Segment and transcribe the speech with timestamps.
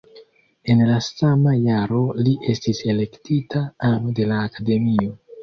[0.73, 1.99] En la sama jaro
[2.29, 3.63] li estis elektita
[3.93, 5.15] ano de la Akademio.